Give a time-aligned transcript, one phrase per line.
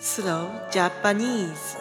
[0.00, 1.78] Slow Japanese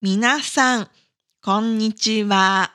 [0.00, 0.88] 皆さん、
[1.42, 2.72] こんにちは。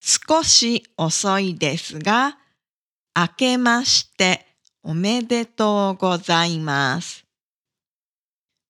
[0.00, 2.38] 少し遅いですが、
[3.14, 4.46] 明けまして
[4.82, 7.24] おめでとうございます。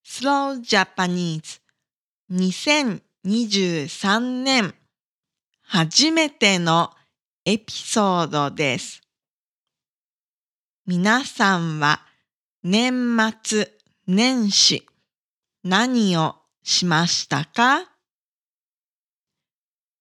[0.04, 1.60] Slow Japanese
[2.30, 4.74] 2023年
[5.62, 6.92] 初めての
[7.50, 9.00] エピソードです。
[10.84, 12.02] 皆さんは
[12.62, 13.70] 年末
[14.06, 14.86] 年始
[15.64, 17.90] 何をしましたか？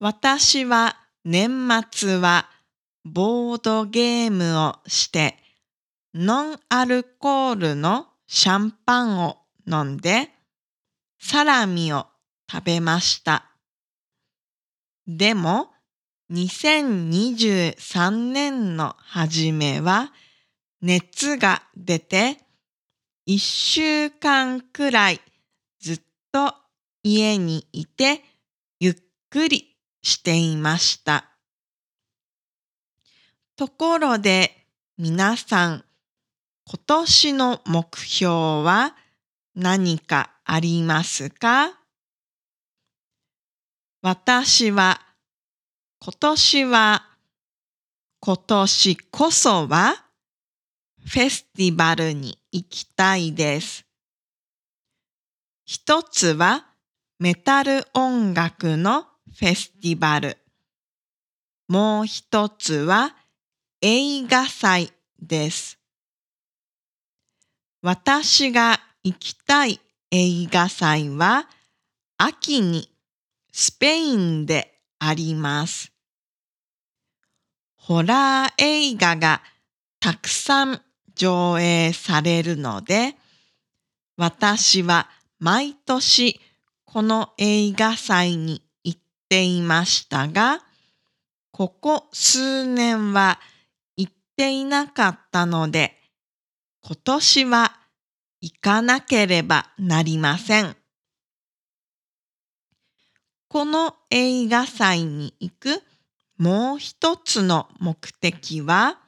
[0.01, 2.49] 私は年末は
[3.05, 5.37] ボードゲームをして
[6.13, 10.31] ノンアルコールのシャンパンを飲んで
[11.17, 12.07] サラミを
[12.51, 13.45] 食べました。
[15.07, 15.69] でも
[16.31, 20.11] 2023年の初めは
[20.81, 22.37] 熱が出て
[23.27, 25.21] 1週間くらい
[25.79, 26.53] ずっと
[27.01, 28.23] 家にいて
[28.79, 28.95] ゆっ
[29.29, 31.31] くりしていました。
[33.55, 34.67] ところで
[34.97, 35.85] 皆さん
[36.65, 38.29] 今年の目標
[38.63, 38.95] は
[39.55, 41.79] 何かありますか？
[44.01, 45.06] 私は
[46.09, 47.03] 今年は
[48.21, 50.05] 今年こそは
[51.05, 53.85] フェスティバルに行きたいです。
[55.65, 56.65] 一つは
[57.19, 59.01] メタル音楽の
[59.37, 60.37] フェスティバル。
[61.67, 63.13] もう一つは
[63.81, 65.77] 映画祭です。
[67.81, 71.49] 私が行きたい映画祭は
[72.17, 72.89] 秋に
[73.51, 75.96] スペインであります。
[77.87, 79.41] ホラー映画が
[80.01, 80.81] たくさん
[81.15, 83.15] 上映されるので、
[84.17, 85.09] 私は
[85.39, 86.37] 毎年
[86.83, 90.59] この映画祭に行っていましたが、
[91.51, 93.39] ここ数年は
[93.95, 95.95] 行っていなかったので、
[96.83, 97.71] 今年は
[98.41, 100.75] 行かなければなりません。
[103.47, 105.81] この映画祭に行く
[106.37, 108.99] もう一つの目的は、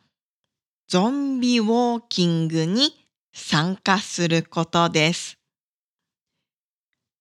[0.88, 5.38] ゾンビウォーキングに参加することです。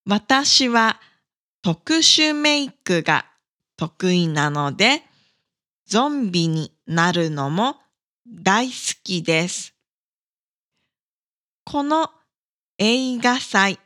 [0.07, 0.99] 私は
[1.61, 3.27] 特殊メイクが
[3.77, 5.03] 得意なので、
[5.85, 7.77] ゾンビになるのも
[8.27, 8.75] 大好
[9.05, 9.75] きです。
[11.65, 12.11] この
[12.79, 13.79] 映画祭、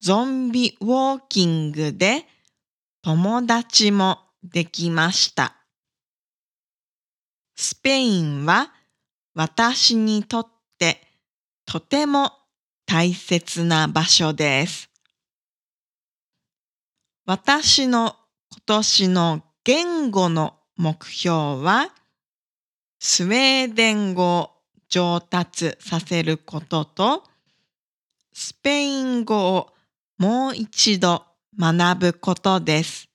[0.00, 2.26] ゾンビウォーキングで
[3.00, 5.56] 友達もできました。
[7.56, 8.72] スペインは
[9.34, 10.46] 私にとっ
[10.78, 11.00] て
[11.66, 12.32] とても
[12.86, 14.90] 大切な場所です。
[17.26, 18.16] 私の
[18.50, 21.92] 今年の言語の目標は
[22.98, 24.50] スウェーデン語を
[24.88, 27.22] 上達させることと
[28.32, 29.72] スペイン語を
[30.18, 31.24] もう一度
[31.58, 33.09] 学ぶことです。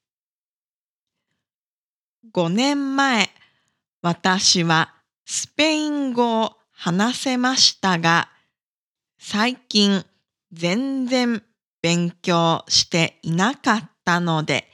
[2.33, 3.29] 5年前、
[4.01, 4.93] 私は
[5.25, 8.29] スペイン語を話せましたが、
[9.19, 10.03] 最近
[10.51, 11.43] 全然
[11.81, 14.67] 勉強していなかったので、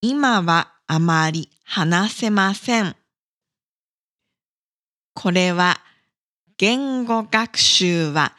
[0.00, 2.96] 今はあまり話せません。
[5.14, 5.80] これは
[6.56, 8.34] 言語学習は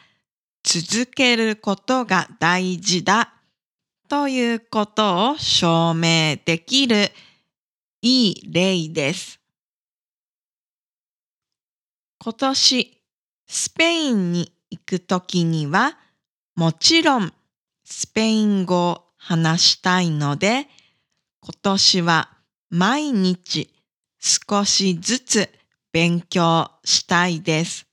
[0.63, 3.33] 続けることが大事だ
[4.07, 7.11] ということを証明できる
[8.01, 9.39] いい例です。
[12.19, 13.01] 今年
[13.47, 15.97] スペインに行くときには
[16.55, 17.33] もちろん
[17.83, 20.67] スペイン語を話したいので
[21.41, 22.29] 今年は
[22.69, 23.73] 毎日
[24.19, 25.49] 少しずつ
[25.91, 27.87] 勉強したいです。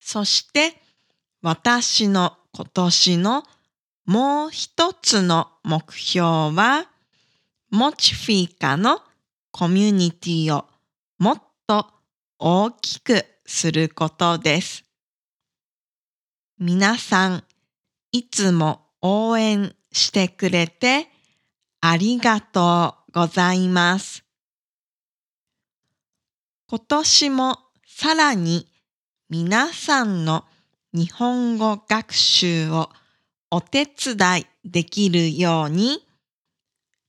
[0.00, 0.80] そして
[1.42, 3.42] 私の今年の
[4.06, 6.22] もう一つの目標
[6.54, 6.86] は
[7.70, 9.00] モチフィーカの
[9.50, 10.66] コミュニティを
[11.18, 11.86] もっと
[12.38, 14.84] 大きくすることです。
[16.58, 17.44] 皆さん、
[18.12, 21.08] いつも応援してくれて
[21.80, 24.24] ありがとうございます。
[26.68, 28.68] 今年もさらに
[29.28, 30.44] 皆さんの
[30.92, 32.90] 日本語学習を
[33.50, 36.05] お手伝いできるように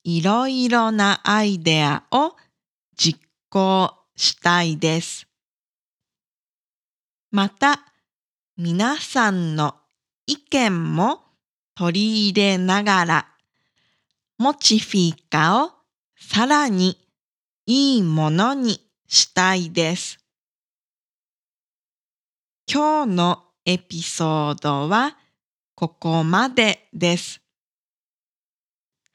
[0.09, 2.33] いろいろなアイデアを
[2.95, 3.19] 実
[3.49, 5.27] 行したいです。
[7.29, 7.81] また、
[8.55, 9.75] 皆さんの
[10.25, 11.23] 意見も
[11.75, 13.27] 取り入れながら、
[14.37, 15.71] モチフィカを
[16.17, 16.97] さらに
[17.65, 20.19] いいものにしたいです。
[22.65, 25.17] 今日のエピソードは
[25.75, 27.41] ここまでです。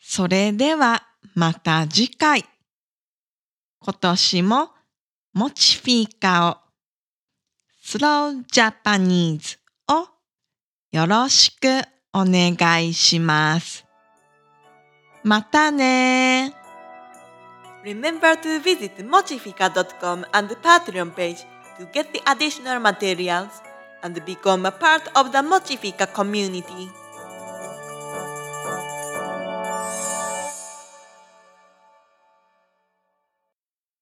[0.05, 1.01] それでは
[1.37, 2.45] また次回。
[3.79, 4.71] 今年も
[5.33, 6.57] モチフィカを
[7.81, 9.59] スロージャパニーズ
[9.89, 10.09] を
[10.91, 11.69] よろしく
[12.13, 13.87] お願いします。
[15.23, 16.53] またね
[17.85, 21.47] Remember to visit mochifica.com and the Patreon page
[21.79, 23.63] to get the additional materials
[24.03, 26.91] and become a part of the Mochifica community.